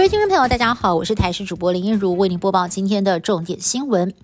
[0.00, 4.14] 各位听众朋友，大家好，我是台视主播林一如，为您播报今天的重点新闻。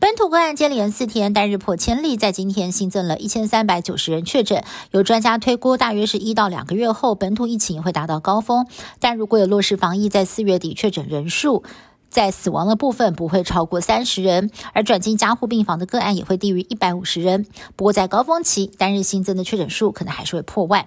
[0.00, 4.64] 本土个案接连四天单日破千例，在今天新增了一千三百九十人确诊。
[4.92, 8.66] 有专家推估，大约是一到两个月后，本土疫情会达到高峰。
[8.98, 11.62] 但如果有落实防疫，在四月底确诊人数。
[12.08, 17.44] 在死亡的部分不会超过三十人，而转进加护病房的个案也会低于一百五十人。
[17.74, 20.86] 不过在高峰期，单日新增的确诊数可能还是会破万。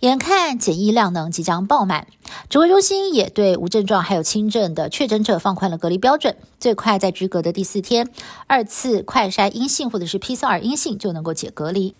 [0.00, 2.06] 眼看检疫量能即将爆满，
[2.48, 8.08] 指挥中心也对无症状还有轻症的确诊者放宽了隔离标准，最快在居隔的第四天，
[8.46, 11.94] 二次快筛阴性或者是 PCR 阴性就能够解隔离。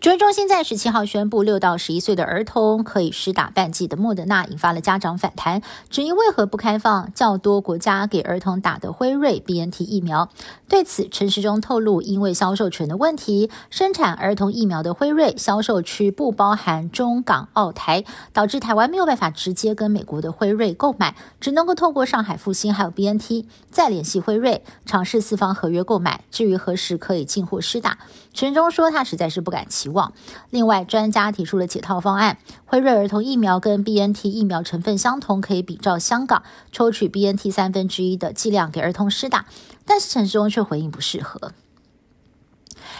[0.00, 10.30] 指挥中心在十七号宣布，六到十一岁的儿童可以施打半剂的莫德纳，引发了家长反弹，质疑为何不开放较多国家给儿童打的辉瑞 BNT 疫苗。
[10.70, 26.24] 对此，陈时中透露，因为销售权的问题，生产儿童疫苗的辉瑞销售区不包含中港澳台，导致台湾没有办法直接跟美国的辉瑞购买，只能够透过上海复兴还有 BNT 再联系辉瑞，尝试四方合约购买。
[26.30, 27.98] 至于何时可以进货施打，
[28.32, 29.89] 陈中说他实在是不敢期。
[29.90, 30.14] 望。
[30.50, 39.46] 另外，专家提出了解套方案，辉瑞儿童疫苗跟 B N T 疫苗成分相同，可以比照香港抽取 B N T 三分之一的剂量给儿童施打。
[39.84, 41.52] 但是陈时中却回应不适合。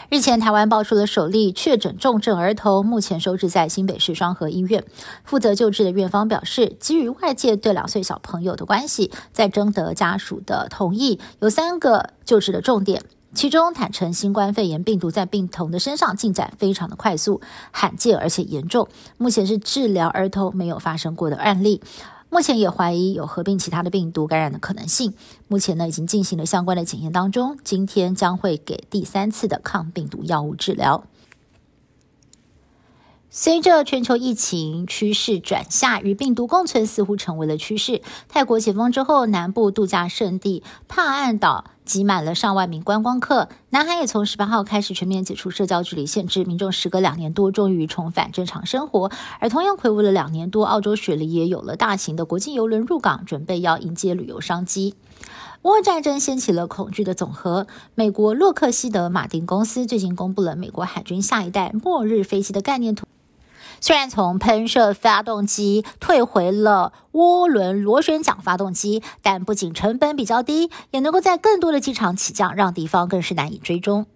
[0.09, 4.85] 日前，台湾爆出了首例确诊重症儿童，目前收治在新北市双河医院。
[5.23, 13.05] 负责救治的院方表示，基于外界对两岁小朋友的关系，在征得家属的同意，有三个救治的重点。
[13.33, 21.81] 其中坦诚新冠肺炎病毒在病童的身上进展非常的快速、罕见而且严重，目前是治疗儿童没有发生过的案例。
[22.29, 25.15] 目前也怀疑有合并其他的病毒感染的可能性。
[25.49, 31.05] 目前呢已经进行了相关的检验当中，今天将会给第三次的抗病毒药物治疗。
[33.33, 38.03] 随着全球疫情趋势转下，与病毒共存似乎成为了趋势。
[38.29, 43.49] 泰国解封之后，南部度假胜地帕岸岛挤满了上万名观光客。
[43.69, 49.13] 南海也从十八号开始全面解除社交距离限制，民众时隔两年多终于重返正常生活。
[49.39, 54.97] 而同样回味了两年多，澳洲雪梨也有了大型的国际游轮入港，准备要迎接旅游商机。
[55.63, 57.69] 俄乌战争掀起了恐惧的总和。
[57.95, 63.07] 美国洛克希德马丁公司最近公布了美国海军下一代末日飞机的概念图。
[63.81, 74.07] 虽然从喷射发动机退回了涡轮螺旋桨发动机，但不仅成本比较低，也能够在更多的机场起降，让敌方更是难以追踪。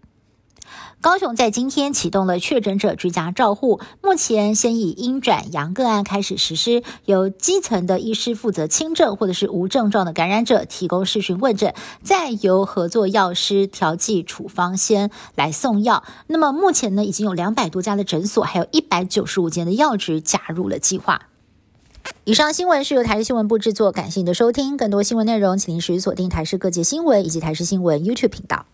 [1.05, 16.05] 高雄在今天启动了确诊者居家照护，目前先以阴转阳个案开始实施，由基层的医师负责轻症或者是无症状的感染者提供视讯问诊，再由合作药师调剂处方先来送药。
[16.27, 21.29] 那么目前呢，已经有两百多家的诊所，还有一百九十五间的药局加入了计划。
[22.25, 24.79] 以上新闻是由台视新闻部制作，感谢您的收听。
[24.79, 28.65] 更多新闻内容，请您持续锁定台视各界新闻以及台视新闻 YouTube 频道。